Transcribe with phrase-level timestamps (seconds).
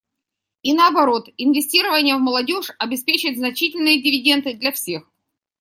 [0.63, 5.03] И наоборот, инвестирование в молодежь обеспечит значительные дивиденды для всех.